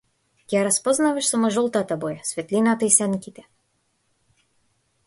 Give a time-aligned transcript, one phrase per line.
[0.45, 3.47] Ќе ја распознаваш само жолтата боја, светлината и сенките.